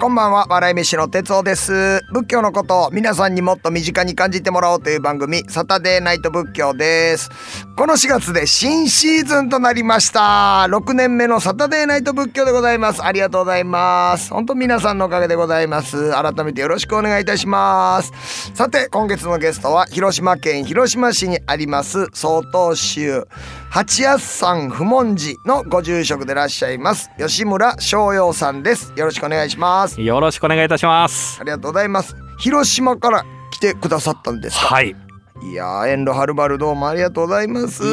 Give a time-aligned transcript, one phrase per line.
[0.00, 0.46] こんばんは。
[0.48, 2.04] 笑い飯の哲夫です。
[2.12, 7.28] 仏教のことを皆さんにもっと身近に感じてもらおうという番組サタデーナイト仏教です。
[7.76, 10.66] この4月で新シーズンとなりました。
[10.68, 13.02] 6年目のサタデーナイト仏教でございます。
[13.02, 14.30] ありがとうございます。
[14.32, 16.12] 本当皆さんのおかげでございます。
[16.12, 18.52] 改めてよろしくお願いいたします。
[18.54, 23.26] さて今月のゲストは広島県広島市にあります曹洞宗。
[23.70, 27.10] 八安山不問寺のご住職でいらっしゃいます。
[27.18, 28.92] 吉村翔陽さんです。
[28.96, 30.00] よろしくお願いします。
[30.00, 31.38] よろしくお願いいたします。
[31.40, 32.16] ありがとうございます。
[32.38, 34.66] 広島から来てくださったんですか？
[34.74, 34.96] はい。
[35.42, 37.84] いやー遠路はるばるどうもありがとうございます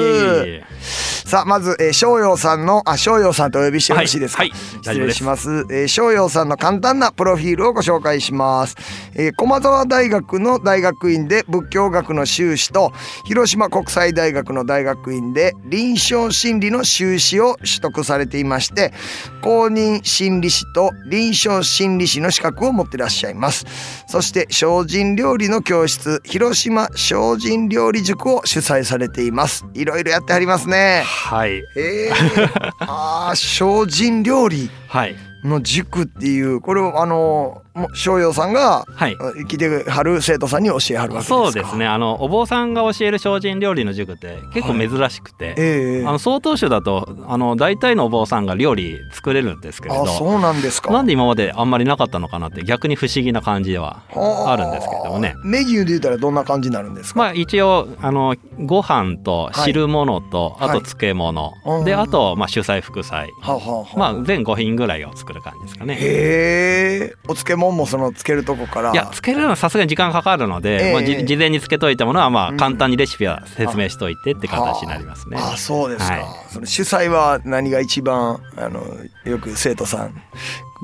[1.25, 5.65] さあまず、えー、翔陽さんのあ翔陽さんとお呼びしてよろしいですか、はいはい失礼します。
[5.71, 8.75] えー翔陽さんの簡単なプロフィールをご紹介します、
[9.15, 12.91] えー駒沢大学の大学院で仏教学の修士と
[13.25, 18.93] 広島国際大学の大学院で臨床心理の修士を取得されていまして
[19.41, 23.65] 公認心理師と臨床心理師の資格を持っていらっしゃいます。
[24.07, 29.65] そして精進料理の教室広島精進料理塾を主催されています。
[29.73, 31.63] いろいろやってはりますねはい。
[31.75, 35.15] えー、あー精進料理はい。
[35.43, 39.17] の塾っていうこれをあのもう翔陽さんがはい。
[39.19, 41.35] あ来てはる生徒さんに教えはるわけですか。
[41.35, 41.85] そうですね。
[41.85, 46.07] あのお坊さんが教える精進料理の塾って結構珍しくて、ええ。
[46.07, 50.91] あの曹洞宗だとあの大体のお坊さんが料理作れるんですけれどあそうなんですか。
[50.91, 60.69] なんで今まであんまりなかったのかなって逆に不思議な感じでははあるんですけれどもねメニューで言ったらどんな感じになるんですか、まあ一応あのご飯と汁物と、はい。
[60.69, 63.29] あと漬物、はいであと、まあ、主菜副菜。
[63.41, 63.97] はあはあはあ。
[63.97, 65.95] まあ全5品ぐらいを作る感じですかね。
[65.95, 67.13] へえ。
[67.27, 68.91] お漬物もその漬けるとこから。
[68.91, 70.93] いやつけるのはさすがに時間かかるので、ええ。
[70.93, 72.55] まあ、じ事前につけといたものはまうん。
[72.55, 75.37] あ簡単にレシピは説明しといてって形になりますね。
[75.39, 75.57] あ。
[75.57, 76.25] そうですか、はい。
[76.49, 78.83] その主菜は何が一番あの
[79.25, 80.21] よく生徒さん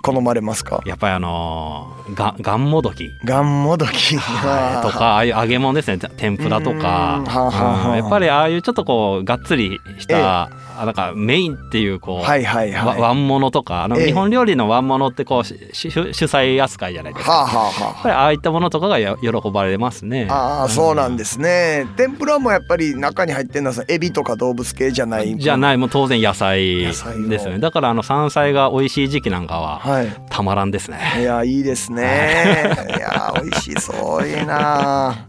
[0.04, 0.82] 好まれますか？
[0.86, 4.88] やっぱりあのーががんもどきがんもどき、はい。
[4.88, 6.00] とかああいう揚げ物ですね。
[6.18, 7.20] 天ぷらとか。
[7.20, 7.96] うん。
[7.96, 10.50] やっぱりああいうちょっとこうがっつりした、あ
[10.86, 13.00] なんかメインっていうこう、はいはいはい。
[13.00, 14.06] わワン物とかあのええ。
[14.08, 17.32] 日本料理のワン物ってこう主主菜扱いじゃないですか。
[17.32, 20.28] はあはあやっはぱりああいったものとかがや喜ばれますね。
[20.30, 21.88] あああそうなんですね。
[21.98, 27.14] 天ぷらもやっぱり中に入ってるのはエビとか動物系じゃないじゃないもう当然野菜ですよ
[27.54, 27.60] ね。
[27.60, 30.08] だからあの山菜が美味しい時期なんかははい。
[30.30, 31.00] たまらんですね。
[31.20, 32.74] いやいいですね。
[32.98, 35.28] いや美味しそういいな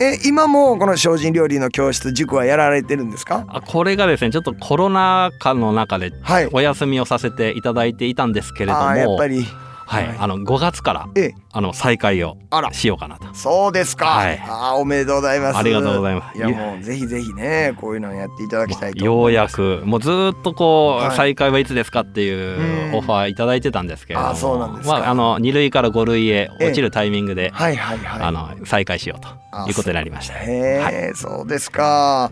[0.00, 3.44] え今もこの精進料理の教室塾はやられてるんですか？
[3.48, 6.48] あこれがですねちょっとコロナ禍の中ではい。
[6.52, 8.78] お休みをさせていただいていたんですけれども。
[8.80, 9.44] ああやっぱり
[9.88, 10.06] はい。
[10.06, 10.16] はい。
[10.18, 11.34] あの5月からええ。
[11.50, 12.36] あの再開を
[12.72, 13.34] しようかなと。
[13.34, 14.38] そうですか、はい。
[14.38, 15.56] ああおめでとうございます。
[15.56, 16.38] ありがとうございます。
[16.38, 21.08] いやもうぜひぜひねこういうのをやっていただきたいとようやくもうずーっとこはい。
[21.08, 22.94] う再開はいつですかっていううん。
[22.96, 24.30] オファーいただいてたんですけれども。
[24.30, 24.98] あそうなんですか。
[24.98, 28.22] まああの2類から5類へ落ちるタイミングではいはいはい。
[28.22, 29.28] あの再開しようと
[29.68, 30.34] いうことになりました。
[30.34, 32.30] へえ、そうですか。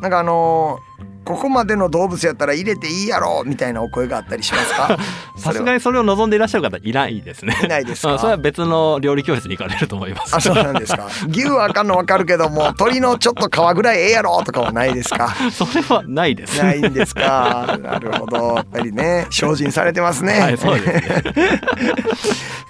[0.00, 0.78] なんかあの
[1.24, 4.98] ここまでの動物やったら入れていいやろみたいなお声があったりしますか？
[5.36, 7.56] さすがにそれを望んでいらっしゃる方いないですね。
[7.64, 8.12] いないですか？
[8.12, 10.36] う んそれは別の料理教室に行かれると思います。
[10.36, 15.34] あそうなんですか 牛はあかんの分かるけども鶏のちょっと皮ぐらいええやろとかはないですか？
[15.50, 16.62] それはないです。
[16.62, 17.78] ないんですか？
[17.82, 21.60] なるほどやっぱりね精進されてますね、はい、そうですね。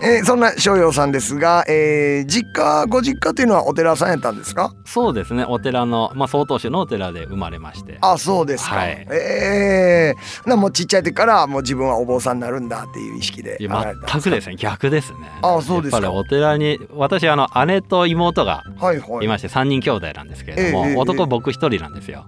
[0.01, 4.73] えーそんな翔陽さんですが、えー実家ご実家というのはお寺さんやったんですか？
[4.85, 5.45] そうですね。
[5.49, 7.99] お寺の、まあ、曹洞宗のお寺で生まれまして。
[8.01, 9.07] あそうですか、はい。
[9.11, 10.49] ええ。
[10.49, 13.59] なもうちっちゃい時からもう自分はお坊さんになるんだっていう意識で。
[13.61, 14.57] 全くですね。
[14.57, 15.19] 逆ですね。
[15.43, 16.13] あそうですか。
[16.13, 19.25] お寺に、私、あの、姉と妹がはいはい。
[19.25, 22.25] いまして、3人兄弟なんですけれども、ええええ男僕一人なんですよ。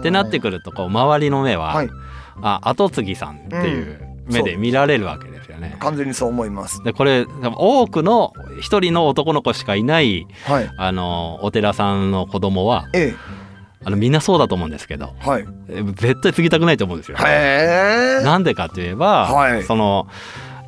[0.00, 1.90] ってなってくると、こう、周りの目は、はい。
[2.42, 5.76] あ、後継ぎさんっていう目で見られるわけですよね。
[5.80, 6.82] 完全にそう思います。
[6.82, 10.70] でこれ多くの一人の男の子しかいないはい。
[10.76, 13.14] あのお寺さんの子供はえ
[13.84, 15.46] あのみんなそうだと思うんですけどえはい。
[15.68, 17.16] え絶対継ぎたくないと思うんですよ。
[17.18, 19.64] なんでかといえば、はい。
[19.64, 20.06] その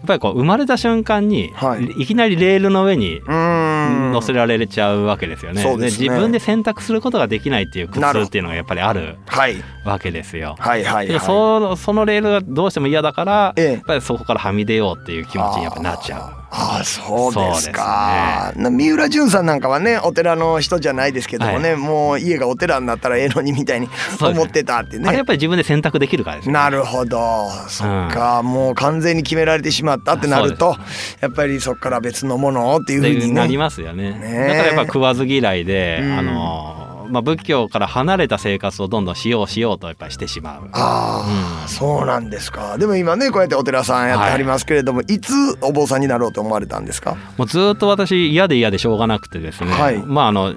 [0.06, 2.02] ぱりこう生まれた瞬間に、はい。
[2.02, 5.62] い、きなりレールの上に乗せられちゃうわけですよね。
[5.62, 5.86] ですね。
[5.86, 9.56] 自分で選択することができないっていう苦痛っていうのがやっぱりあるはい。
[9.84, 10.56] わけですよ。
[10.58, 11.26] はいはいではい。
[11.26, 13.72] そのそのレールがどうしても嫌だから、ええ。
[13.72, 16.42] やっぱりそこからはみ出ようっていう気持ちにやっぱなっちゃう。
[16.54, 18.52] ああそうですか。
[18.56, 23.88] な三浦淳さんなんかはねお寺の人じゃないですけどもね、もう家がお寺になったらええのにみたいに
[24.20, 25.08] 思ってたってね。
[25.08, 26.58] あれやっぱり自分で選択できるからですよね。
[26.58, 27.48] なるほど。
[27.68, 30.76] そっか、もう完全に決められてしままったってなると
[31.20, 34.12] やっぱりそこから別のものっていうふうに、ね、なりますよね。
[34.12, 34.48] ね。
[34.48, 36.12] だからやっぱ食わず嫌いで、うん。
[36.18, 36.78] あの
[37.10, 40.68] まあ、仏教から離れた生活をどんどんしようしようとやっぱりしてしまう。
[40.72, 41.68] ああ、うん。
[41.68, 42.78] そうなんですか。
[42.78, 47.16] でも今ねこうやってお寺さんやってはりますけれども、い、つお坊さんになろうと思われたんですか？
[47.36, 49.98] もうずっと私嫌で嫌でしょうがなくてですね、はい。
[49.98, 50.54] まああの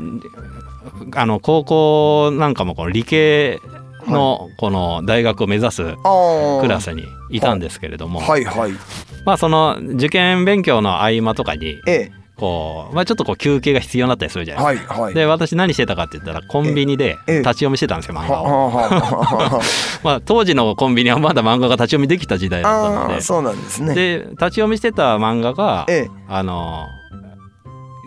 [1.14, 3.60] あの高校なんかもこの理系
[4.08, 5.84] のこの大学を目指す
[6.62, 8.72] クラスにいたんですけれども、はいはい。
[9.26, 14.94] まあその受験勉強の合間とかにえこう、まあ、ちょっとこう休憩が必要になったりするじゃえないですか。
[14.94, 15.14] はいはい。
[15.14, 17.40] で私何してたかって言ったらコンビニでええ。
[17.40, 18.72] 立ち読みしてたんですよ漫画を。
[20.04, 23.14] まあ、当時のコンビニはまだ漫画が立ち読みできた時代だったので。
[23.16, 23.96] ああそうなんですね。
[23.96, 26.12] で立ち読みしてた漫画がええ。
[26.28, 26.88] あの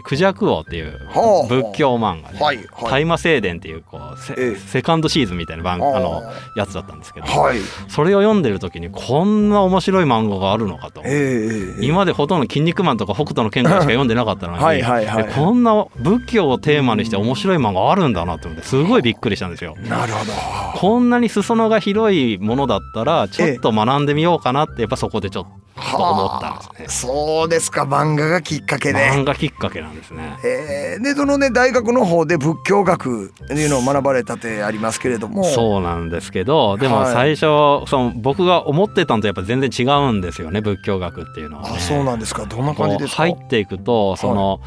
[0.08, 2.66] クジャク王っていうはあ仏教漫画ではいはい。
[2.90, 4.56] 大麻聖伝っていうこうセ,、ええ。
[4.56, 7.58] セカンドシーズンみたいな番あのあやつだったんですけどはい。
[7.88, 11.02] それを読んでる時にこんな面白い漫画があるのかと。
[11.04, 15.26] え今までほとんど「筋肉マン」とか「北斗の拳」ぐらいしか読んでなかったのにはいはいはい。
[15.28, 19.76] えこんな仏教をテーマにして面白い漫画あるんだなって思ってすごいびっくりしたんですよ。
[19.90, 20.32] なるほど。
[20.78, 26.88] こんなに裾野が広いものだったらちょっと学んでみようかなってやっぱそこでちょっと思ったんですね。
[26.88, 30.36] そうですか漫画がきっかけで漫画きっかけなんですね。
[30.44, 41.76] えー、でそのね大学の方で仏教学っていうのを学ばれたってありますけれどもそうなんですけどでもはい最初、その僕が思ってたのとやっぱ全然違うんですよね仏教学っていうのは、ね。
[41.76, 43.22] あそうなんですかどんな感じですか？
[43.22, 44.60] 入っていくとその、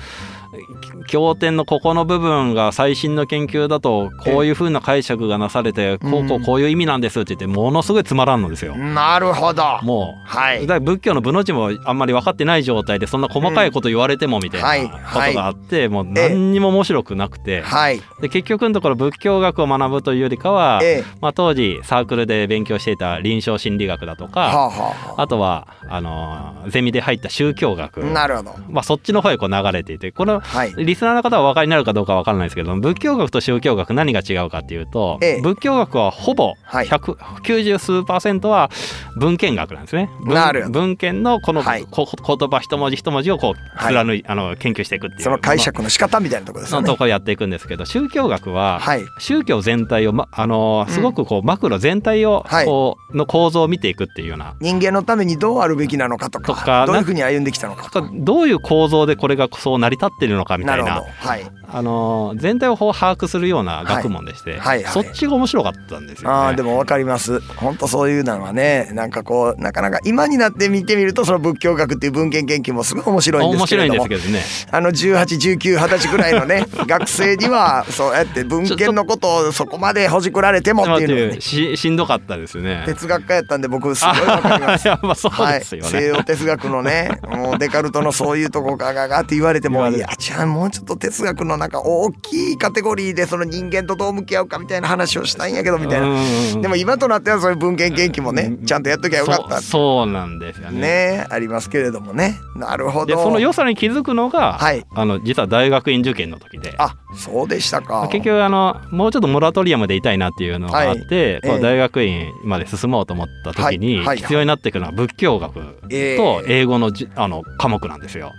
[1.08, 8.76] 経典のここの部分が最新の研究だとこういう風な解釈がなされてこうこうこういう意味なんですって言ってものすごいつまらんのですよ。
[8.76, 9.80] なるほど。
[9.84, 10.68] もうはい。
[10.68, 14.90] だ仏教の部の字もあんまり分かってない状態でそんな細かいこと言われてもみたいはい。
[14.90, 18.02] なことがあって、もう何にも面白くなくて、はい。
[18.22, 21.04] で結局のところ仏教学を学ぶというよりかは、ええ。
[21.22, 28.56] まあ、当時サークルで勉強していた臨床心理学だとか、はあ、とはあのゼミで入った宗教学、あ、なるほど。
[28.70, 30.74] まあ、そっちの方へこう流れていてこのはい。
[30.76, 35.42] リスナーの方はお分かりになるかどうかわからないですけど仏教学と宗教学何が違うかっていうと、ええ。
[35.42, 36.88] 仏教学はほぼはい。
[36.88, 38.70] 190数パーセントは
[39.18, 40.10] 文献学なんですね。
[40.26, 41.86] 文文献のこの、はい。
[41.90, 43.94] こ言葉一文字一文字をこうはい。
[43.94, 45.22] 貫い、あの研究していくっていう。
[45.22, 46.88] その解釈の仕方みたいなところですよね。
[46.88, 49.04] のところやっていくんですけど宗教学は、はい。
[49.20, 50.94] 宗教全体を、ま、あのうん。
[50.94, 52.66] すごくこうマクロ全体をはい。
[52.66, 54.56] こうの構造を見ていくっていうような。
[54.60, 58.10] 人間のためにどうあるべきなのかとかとかどういうふうに歩んできたのかとか。
[58.14, 66.36] どういう構造でこれがそう成り立ってるのかみたないるほなどはいあの全体を把握するような学問でして、はいはいはいそっちが面白かったんですよね。
[66.36, 74.44] ああでもわかります本当そういうのはねなんかこうなかなか今になって見てみるとその仏教学っていう文献研究もすごい面白いんです面白いんけれどもですけどね。
[74.78, 82.84] あの181920歳ぐらいのね 学生にはそうやって文献のことをそこまでほじくられてもっていうのはねししんどかったですね。
[82.86, 84.88] 哲学家やったんで僕すごいわかります。
[84.90, 85.90] やまあそうはい、ですよね。
[85.90, 96.10] 西洋哲学のねもうデカルトのそういうとこがががって言われてもいやじゃあもうちょっと哲学のなんか大きいカテゴリーでその人間とどう向き合うかみたいな話をしたいんやけどみたいな。
[96.10, 100.80] なでも今となってはそういう文献研究もねうんちゃんとやっときゃよかったそうなんですよね。
[100.80, 106.76] ねありますけれどもねなるほどでその良さに気づくのが、はいあの実は大学院受験の時で。
[106.78, 115.60] あそうでしたか結局あのもうちょっとモラトリアムでいたいなっていうのがあって、はいええこう大学院まで進もうと思った時に必要になってくるのは仏教学
[115.90, 118.32] ええと英語のじあの科目なんですよ。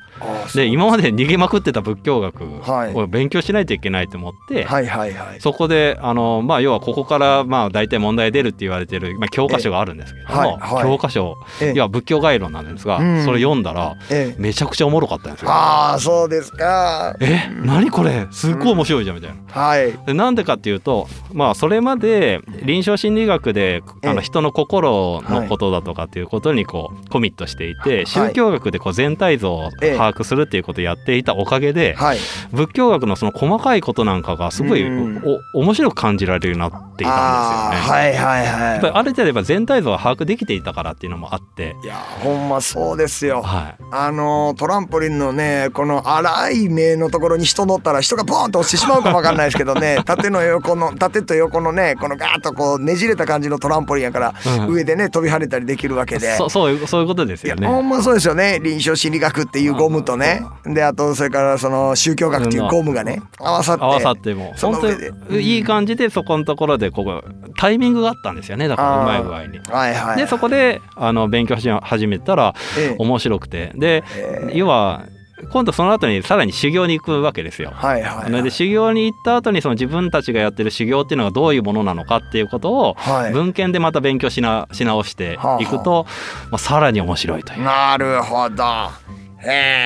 [0.55, 2.95] で今まで逃げまくってた仏教学はい。
[2.95, 5.41] を勉強しないといけないと思って、はいはいはい。
[5.41, 10.83] そこであの、まあ、要はここからまあ大体問題出るって言われてる、まあ、教科書があるんですけども、えはいはい。
[10.85, 11.73] 教科書ええ。
[11.73, 13.25] いや仏教概論なんですが、うん。
[13.25, 14.41] それ読んだらええ。
[14.41, 15.51] めちゃくちゃおもろかったんですよ。
[15.51, 17.17] ああそうですか。
[17.21, 18.27] え何これ？
[18.31, 19.37] すっごい面白いじゃんみたいな。
[19.53, 19.93] はい。
[20.07, 24.11] でなんでかっていうとまあそれまで臨床心理学であえ。
[24.11, 28.07] えの人の心のことだとかっていうことにこうコミットしていてい。
[28.07, 32.19] 宗教学でこう全体像をええ把握するっていうことをやっていたおかげではい。
[32.53, 35.23] 仏教学のその細かいことなんかがすごいうん
[35.55, 37.93] お面白く感じられるようになっていたんですよね。
[37.93, 43.43] あーはいはいやっぱりはある程度全体像を把握できていたからっていうのもあって、いいやほんまそうですよ。
[43.43, 49.99] はあのトランポリンのねこの荒い目のところに人乗ったら人がボーンと落ちてしまうかもわかんないですけどね。
[50.07, 54.35] 縦の横の縦と横のねこのガーッとこうねじれた感じのトランポリンやから、
[54.69, 54.75] うん。
[54.75, 56.37] 上でね飛び跳ねたりできるわけい、で。
[56.37, 57.67] そそういうそういうことですよね。
[57.67, 58.61] ほんまそうですよね。
[58.63, 60.43] 臨床心理学っていうゴムとね。
[60.65, 67.23] であとそれからその宗教学っていうゴムがね合わさって合わさっても本当にいい感じでそこのところでここ
[67.57, 68.69] タイミングがあったんですよね。
[68.69, 69.59] だからうまい具合に。
[69.59, 70.17] はいはい。
[70.17, 72.97] でそこであの勉強し始めたらええ。
[72.99, 73.73] 面白くて。
[73.75, 74.57] でええ。
[74.57, 75.05] 要は
[75.51, 77.73] 今度その後にさらに修行に行くわけですよ。
[77.75, 83.33] はいはい、はい、で修行に行った後にその自分たちがやってる修行っていうのがどういうものなのかっていうことをはい。
[83.33, 86.07] 文献でまた勉強しなし直していくと、
[86.51, 87.63] まあ、さらに面白いという。
[87.65, 88.65] なるほど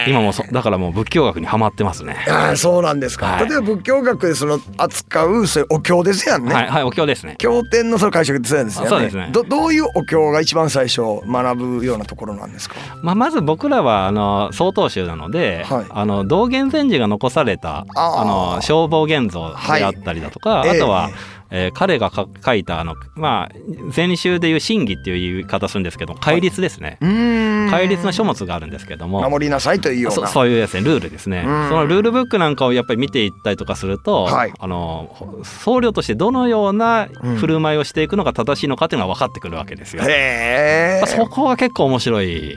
[0.06, 2.16] 今もそだからもう仏教学にはまってますね。
[2.28, 3.48] ああそうなんですか、はい。
[3.48, 7.36] 例えば仏教学でその扱うそれお経ですやんね、はい、はい、お経ですね。
[7.38, 8.88] 経典のその解釈ってそうなんですよね。
[8.90, 9.28] そうですね。
[9.32, 12.76] どどういうお経が一番最初学ぶようなところなんですか？
[13.02, 15.86] まあ、まず僕らはあの曹洞宗なので、はい。
[15.88, 18.20] あの道元禅師が残されたあー。
[18.20, 21.14] あの消防現像であったりだとか、はいあとはえ、
[21.50, 23.56] えー彼がか書いたあの、まあ、
[23.90, 27.70] 禅宗でいう真偽っていう言い方するんですけど戒律ですね、うーん。
[27.70, 29.28] 戒律の書物があるんですけども。
[29.28, 30.26] 守りなさいというような。
[30.26, 31.68] そそういうですねルールですね、うん。
[31.68, 34.52] そのルールブックなんかをやっぱり見ていったりとかすると、はい。
[34.58, 40.02] あの僧侶としてどのような振る舞いをしていくのが正しいのかっていうのが分かってくるわけですよ。
[40.06, 42.56] へそこが結構面白い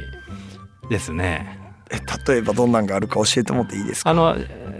[0.89, 1.59] ですね。
[1.91, 1.99] え
[2.31, 4.11] 例えばどんなんがあるか教えてもらっていいですか？
[4.11, 4.35] あの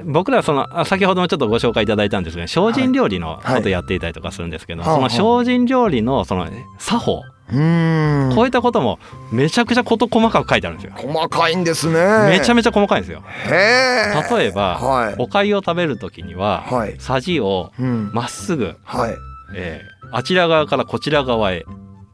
[0.06, 5.10] 僕らはそのあ先ほどもちょっとご紹介いただいたんですが精進料理のことをやっていたりとかするんですけど、はい。
[5.12, 8.36] その精進料理のその作法、うーん。
[8.36, 9.00] こういったことも
[9.32, 10.94] めちゃくちゃ事細かく書いてあるんですよ。
[10.96, 12.29] 細かいんですね。
[12.29, 13.24] めちゃめちゃ細かいんですよ。
[13.50, 15.15] 例えば、はい。
[15.18, 16.96] お粥を食べる時には、はい。
[17.00, 18.12] さじをうん。
[18.13, 19.15] まっすぐ、はい。
[19.56, 21.65] えーあちら側からこちら側へ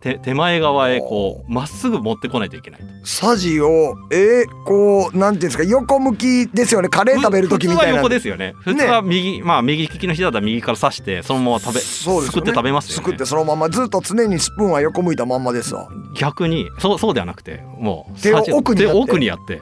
[0.05, 2.85] 手手前側へこうまっすぐ持ってこないといけないと。
[3.03, 6.89] サジをえー、こうなんていうんですか横向きですよね。
[6.89, 7.93] カレー食べる時みたいな。
[7.93, 8.53] 普通は横ですよね。
[8.59, 12.25] 普通は右、まあ右利きの人だったら右から刺してそのまま食べ、そうですよね。
[12.25, 12.93] すくって食べますよね。
[12.95, 18.75] すくってそのままずっと常にスプーンは横向いたまんまですわ逆にそうそうではなくてもう手を奥
[19.17, 19.61] にやって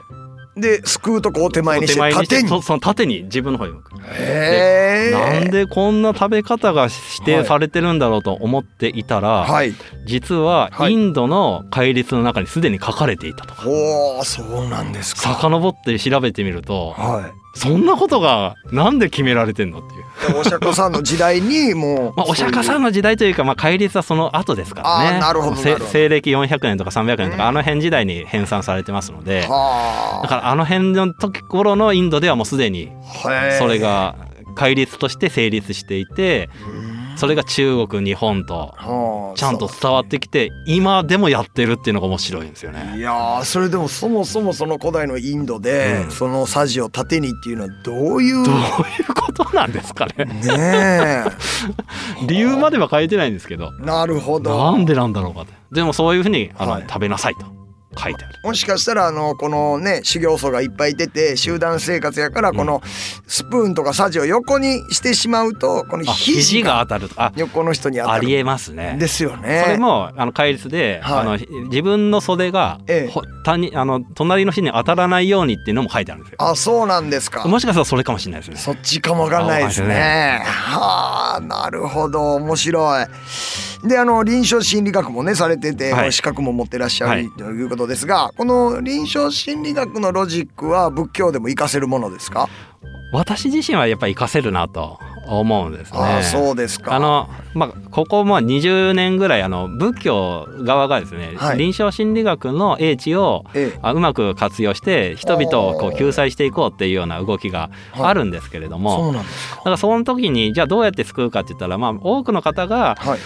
[0.56, 2.48] ですくうとこを手前にして縦に。
[2.48, 3.92] そその縦に自分の方に向く。
[4.16, 9.74] へえなんでこんな食べ方が指定されてるんだろうと思っていたら、はい。
[10.06, 10.92] 実ははい。
[10.92, 15.22] インドの戒律の中にすでに書かれていたとか、おおそうなんですか。
[15.34, 25.20] 遡って調べてみるとはいそんなことがなんで決められてんのっていう、でお釈迦さんの時代にもう まあ、お釈迦さんんの時代というか、まあ、戒律はその後ですからね。
[25.20, 27.48] なるほど西暦400年とか300年とか、うん。
[27.48, 29.46] あの辺時代に編纂されてますので。
[29.48, 32.90] はだからあの辺の時頃のインドではもうすでに
[33.24, 34.16] あそれが
[34.54, 36.48] 戒律として成立していて
[37.16, 38.74] それが中国日本とは
[39.32, 42.94] あちゃんと伝わってきて今でもやってるっていうのが面白いんですよね。
[42.96, 46.10] いやーそれでもそもそもその古代のインドで、うん。
[46.10, 50.24] そのサジを縦にっていうのはどういうどういうことなんですかね。
[50.24, 51.24] ね
[52.26, 53.70] 理由までは書いてないんですけど。
[53.82, 54.72] えなるほど。
[54.72, 55.52] なんでなんだろうかって。
[55.72, 56.84] でもそういうふうにあの、はい。
[56.88, 57.53] 食べなさいと
[57.98, 58.38] 書いてある。
[58.42, 62.82] もしかしたらあのこのね修行僧がいっぱい出て集団生活やからこの
[63.26, 68.96] スプーンとかサジを横にしてしまうとこのあ肘が当たるとあ横の人に当たるありえますね。
[68.98, 69.62] ですよね。
[69.64, 76.36] それもあの戒律で、はいあの自分の袖が、ええほ他にあの隣の人に当たらないようにっていうのも書いてあるんですよ。
[76.40, 77.46] あそうなんですか。
[77.46, 78.56] もしかしたらそれかもしれないですね。
[78.56, 80.42] そっちかもわかんないですね。
[80.44, 83.06] はあなるほど面白い。
[83.86, 92.48] であの臨床心理学もねされてて、はい資格も持ってらっしゃはいるということですが、この臨床心理学のロジックは仏教でも活かせるものですか？
[93.12, 94.98] 私自身はやっぱり活かせるなと
[95.28, 95.98] 思うんですね。
[96.00, 96.94] あそうですか。
[96.96, 109.56] あのまあ、ここも20年ぐらいあの仏教側がですね、はい臨床心理学の英知をええあうまく活用して人々をこう救済していこうっていうような動きがはいあるんですけれども、そうなんですか。
[109.58, 113.18] だからその時にじゃあどうやって救うかって言ったら、まあ、多くの方がはい。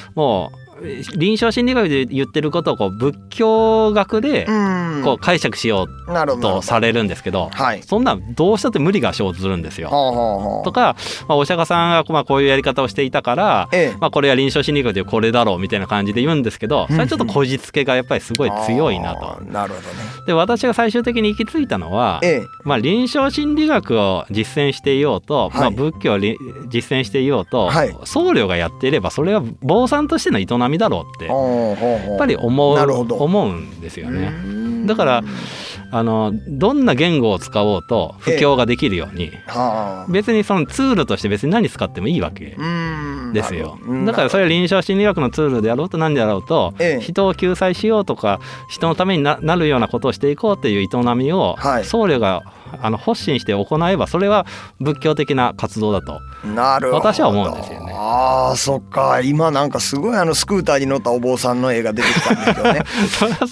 [1.17, 5.03] 臨床心理学で言ってることをこう仏教学でうん。
[5.05, 5.99] こう解釈しよう。
[6.41, 7.83] とされるんですけど、はい。
[7.83, 9.91] そんなんどうしたって無理が生ずるんですよ。
[10.65, 10.97] とか、
[11.29, 13.97] まあ、お釈迦さんがまあこういうやり方をしていたから、ええ。
[14.01, 19.27] まあ、これは臨床心理学でこれだろうみたいな感じで言うんですけどそれはちょっとこじつけがやっぱりすごい強いなあと。
[19.45, 19.95] ーなるほどね。
[20.27, 22.47] で私が最終的に行き着いたのは、ええ。
[22.65, 26.37] まあ、臨床心理学を実践していようと、はいまあ、仏教をり
[26.69, 34.33] 実践していようと、はい僧侶がやっていればそれは坊さんとしての営みだろうってやっぱり思う思うんですよね。
[34.45, 34.87] うん。
[34.87, 35.23] だから
[35.91, 40.13] あのどんな言語を使おうと布教ができるように、はあ。
[40.13, 43.33] 別にそのツールとして別に何使ってもいいわけうん。
[43.33, 43.79] ですよ。
[44.05, 47.01] だからそれは臨床心理学のツールであろうと何であろうと、ええ。
[47.01, 51.85] 人を救済しようとか人のためにななるようなことをしていこうっていう営みを、はい。
[51.85, 52.43] 僧侶が
[52.81, 54.47] あの発信して行えばそれは
[54.81, 56.21] 仏教的な活動だと。
[56.47, 56.99] なるほど。
[56.99, 57.93] 私は思うんですよね。
[57.95, 59.21] ああそっか。
[59.23, 62.83] 今なんかすごいあのスクーターに乗ったお坊さんの絵が出てきたんですけど ね。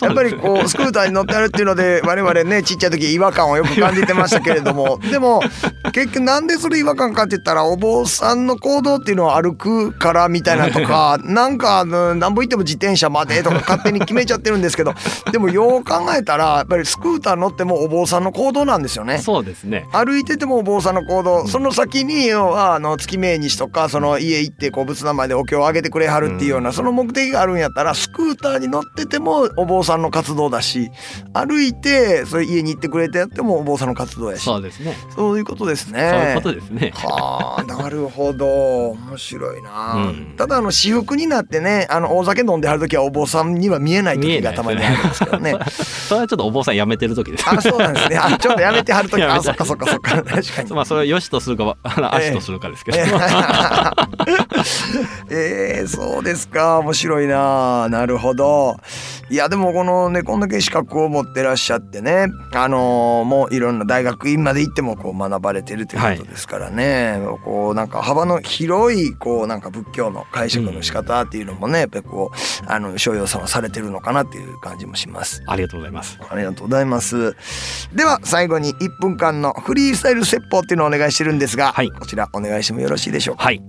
[0.02, 4.98] やっぱりこうスクーターに乗ってあるっていうので我々ねちっちゃい時違和感をよく感じてましたけれども。
[5.10, 5.42] でも
[5.92, 14.94] 結局なんでそれ違和感かって言ったらお坊さんの行動っていうのは歩くからみたいなとか なんかあのなんぼ言っても自転車までとか勝手に決めちゃってるんですけど。
[15.32, 19.05] でもよう考えたらやっぱりスクーター乗ってもお坊さんの行動なんですよね。
[19.18, 19.86] そうですね。
[19.92, 30.90] 歩いててもお坊さんの行動、その先に要はあの月命日とかその家行ってこう仏壇までお経をあげてくれはるっていうような、その目的があるんやったらスクーターに乗っててもお坊さんの活動だし
[31.32, 34.42] 歩いてそういう家に行ってくれてやってもお坊さんの活動やし。
[34.42, 34.94] そうですね。
[35.14, 36.10] そういうことですね。
[36.10, 36.92] そういうことですね。
[36.94, 38.90] はあなるほど。
[38.90, 40.34] 面白いな、うん。
[40.36, 45.54] ただあの私服になってねあの大酒飲んではる時はお坊さんには見えない時がたまにあるんですけどね。
[46.08, 47.44] それはちょっとお坊さん辞めてる時です。
[47.48, 48.16] あそうなんですね。
[48.18, 50.70] あちょっとやめてはる時あそっかそっかそっか確かに。
[50.72, 52.98] まあそれを良しとするか悪しとするかですけど、
[55.30, 58.76] えー、そうですか面白いななるほど
[59.30, 75.42] いやでもこのねこんだけ資格を持ってらっしゃってねあのーもういろんな大学院まで行ってもこう学ばれてるということですからね、こうなんか幅の広いこうなんか仏教の解釈の仕方っていうのもね、やっぱりこうあの商用さんはされてるのかなっていう感じもします。
[75.46, 77.36] ありがとうございますありがとうございます。
[77.94, 81.90] では最後に1分間のフリースタイル説法っていうのをお願いしてるんですが、はい。
[81.90, 83.44] こちらお願いしてもよろしいでしょうか？
[83.44, 83.62] はい。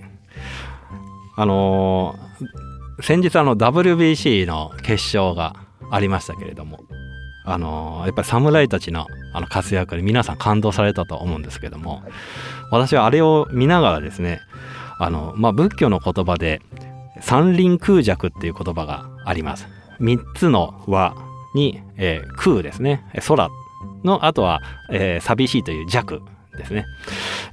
[1.36, 2.27] あのー
[3.03, 5.53] 先日あの WBC の決勝が
[5.91, 6.79] ありましたけれども
[7.45, 12.01] あのーやっぱり侍たちのあの活躍に皆さん感動されたと思うんですけども
[12.71, 14.39] 私はあれを見ながらですね
[14.97, 16.59] あの、まあ、仏教の言葉で
[17.21, 19.67] 三輪空弱っていう言葉があります。
[20.00, 21.13] 三つの和
[21.53, 23.05] に、えー空ですね。
[23.13, 23.47] えー空
[24.04, 24.62] のあとは、
[24.92, 26.22] えー寂しいという弱
[26.58, 26.86] ですね、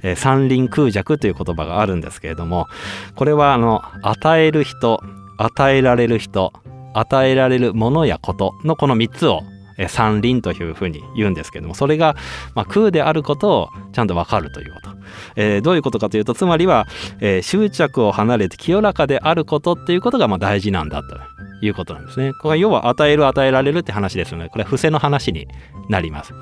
[0.03, 2.67] えー三輪空弱という言葉があるんですけれども
[3.15, 5.01] これはあの与える人
[5.37, 6.53] 与えられる人
[6.93, 9.41] 与えられるものやことのこの3つを
[9.89, 12.15] 三輪というふうに言うんですけれどもそれが、
[12.53, 14.89] まあ、空であることをちゃんと分かるということ、
[15.35, 16.87] えーどういうことかというとつまりは、
[17.19, 21.34] えー執着を離れて清らかであることっていうことがまあ大事なんだと。
[21.61, 22.33] いうことなんですね。
[22.33, 25.47] これは要は与える与えられるって話ですのでこれは伏せの話に
[25.89, 26.33] なります。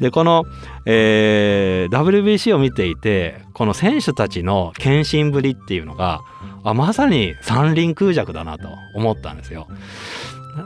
[0.00, 0.44] でこの、
[0.86, 6.20] えー WBC を見ていてこの選手たちの献身ぶりっていうのが
[6.64, 9.68] あまさに三輪空弱だなと思ったんですよ。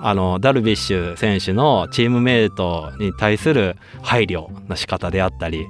[0.00, 5.66] あのダルビッシュ選手のチームメイトに対する配慮の仕方であったり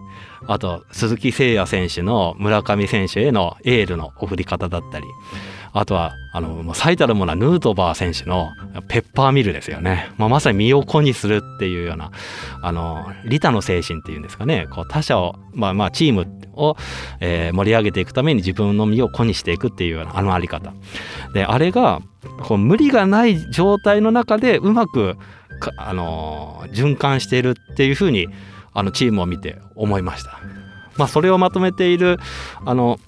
[0.47, 5.07] あと鈴木誠也選手の村上選手へのエールの送り方だったり
[5.73, 8.51] あとはあの最たるものはヌートバー選手の
[8.89, 12.11] ペッパーミルですよね、まあ、まさに身を粉にするっていうような
[12.63, 14.67] あの利他の精神っていうんですかね。
[14.71, 16.77] こう他者を、まあ、まあチームを、
[17.21, 20.73] えー盛り上げていくために自分の身を粉にしていくっていうようなあのあり方。
[21.35, 22.01] であれが
[22.43, 25.17] こう無理がない状態の中でうまく
[25.77, 28.29] あの循環しているっていうふうに
[28.75, 30.41] あのチームを見て思いました。
[30.97, 32.19] まあ、それをまとめている
[32.65, 32.99] あの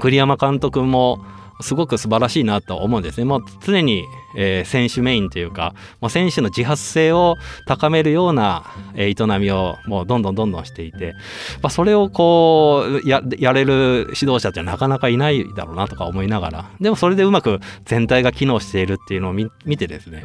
[0.00, 1.24] 栗山監督も
[1.60, 3.24] すごく素晴らしいなと思うんですね。
[3.24, 4.04] もう常に、
[4.36, 8.64] えー選手メインというか、もう選手の自発性を高めるような、
[8.94, 11.14] えー営みをもうどんどんどんどんしていて、
[11.62, 13.20] まあ、それをこうや
[13.52, 20.24] れる指導者ってなかなかいないだろうなとか思いながらでもそれでうまく全体が機能しているっていうのを見てですね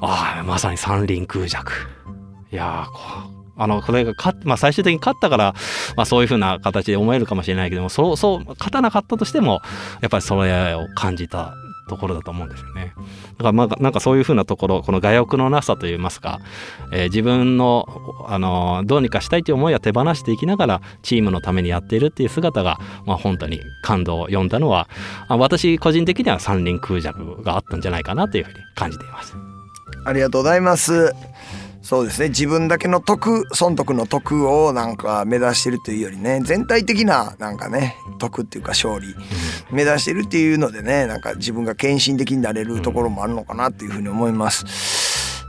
[0.00, 1.72] ああまさに三輪空弱
[2.50, 5.54] いやーあのこれが勝、まあ、最終的に勝ったから、
[5.96, 9.60] まあ、そういうふうな形で思えるかもしれないけどもそうそう勝たなかったとしても
[10.00, 11.54] やっぱりそれを感じた
[11.88, 12.92] ところだと思うんですよね。
[12.96, 13.02] だ
[13.38, 16.38] からまあなんかそういうふうなところこの我欲のなさといいますか、
[16.92, 17.86] えー自分の、
[18.28, 24.88] あのどうにかしたいという思いは手放していきながらチームのためにやっているっていう姿が、まあ、本当に感動を読んだのは
[25.28, 29.34] 私個人的には三輪空弱があったんじゃないかなというふうに感じています。
[30.04, 31.14] ありがとうございます。
[31.88, 39.14] そうですね自分だけの得損得の得をなんか目指してるというよりね全体的ななんかね得っていうか勝利
[39.70, 44.66] 目指してるっていうのでねなんか自分が献身的になれるところもあるのかなっていうふうに思います。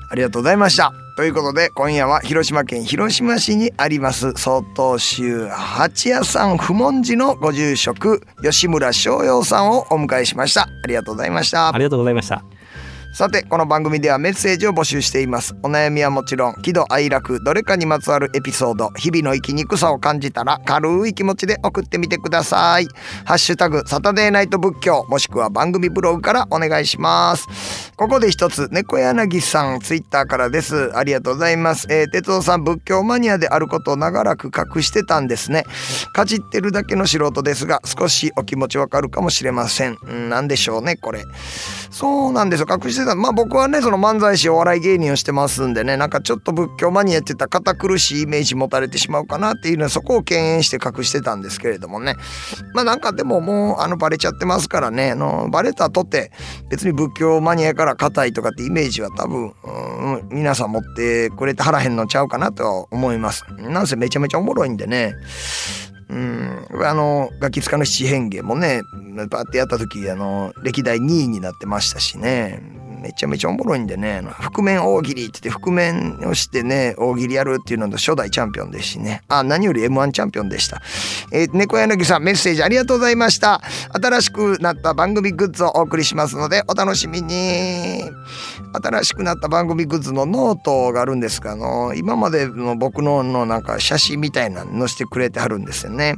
[0.09, 0.93] ありがとうございました。
[1.17, 10.61] ということで今夜は広島県広島市にあります曹洞宗八屋さん不問寺のご住職吉村翔陽さんをお迎えしました。
[10.61, 11.77] ありがとうございましたあ。
[11.77, 12.58] りがとうございました。
[13.11, 15.55] さてこの番組ではメッセージを募集しています。
[15.63, 22.87] お悩みはもちろん喜怒哀楽どれかにまつわるエピソード日々の生きにくさを感じたら軽い気持ちで送ってみてください。
[23.25, 27.91] ハッシュタグサタデーナイト仏教もしくは番組ブログからお願いします。
[27.97, 30.95] ここで一つ猫柳さんツイッターからです。
[30.95, 35.65] ありがとうございます、えー、哲夫さん仏教マニアであることを長らく隠してたんですね。
[36.13, 39.97] かじってるだけの素人ですが少しお気持ちわかるかもしれません。
[40.09, 41.23] んなんでしょうねこれ。
[41.89, 42.67] そうなんですよ。
[42.69, 43.15] 隠ししてた。
[43.15, 52.15] まあ僕はねその漫才師お笑い芸人をしてますんでねなんかちょっと仏教マニアって言ったら堅苦しいイメージ持たれてしまうかなっていうのはそこを敬遠して隠してたんですけれどもね。
[52.73, 56.31] まあなんかでももうあのバレちゃってますからねあのバレたとって
[56.69, 63.45] 別に仏教マニアから硬いとかってイメージは多分、うん、皆さん持ってくれて腹へんのちゃうかなとは思います。
[63.57, 65.13] なんせめちゃめちゃおもろいんでね。
[66.09, 68.81] うん、あのガキ使の七変化もね
[69.29, 72.79] バーってやった時あの歴代2位になってましたしね。
[73.01, 79.21] めちゃめちゃおもろいんでね覆面大喜利って言って覆面をしてね大喜利やるっていうのと初代チャンピオンですしね。
[79.27, 80.81] あ何より m 1チャンピオンでした、
[81.31, 83.61] えー、猫柳さんメッセージありがとうございました。
[83.93, 88.03] 新しくなった番組グッズをお送りしますのでお楽しみに。
[88.73, 96.15] 新しくなった番組グッズのノートがあるんですがあの今までの僕ののなんか写真みたいなの載せてくれてはるんですよね。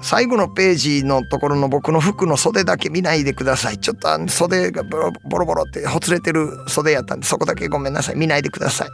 [0.00, 3.78] 最後のページのところの僕の服の袖だけ見ないでください。
[3.78, 8.16] ちょっとあの袖がボロボロボロってほつれてる袖やったんで、そこだけごめんなさい。
[8.16, 8.88] 見ないでください。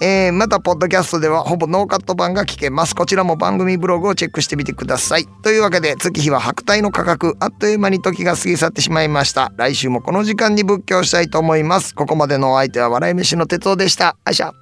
[0.00, 2.94] えー、また、ポッドキャストではほぼノーカット版が聞けます。
[2.94, 5.26] こちらも番組ブログをチェックしてみてください。
[5.42, 9.52] というわけで、月日は白帯の価格、あっという間に時が過ぎ去ってしまいました。
[9.56, 11.94] 来週もこの時間に仏教したいと思います。
[11.94, 14.16] ここまでのお相手は笑い飯の哲夫でした。
[14.24, 14.52] あいしゃ。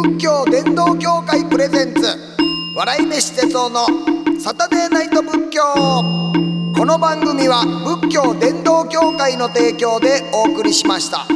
[0.00, 2.02] 仏教伝道協会プレゼンツ
[2.76, 3.86] 笑い飯哲夫の
[4.38, 5.62] サタデーナイト仏教
[6.76, 7.64] この番組は
[8.00, 11.26] 仏教伝道協会の提供でお送りしました。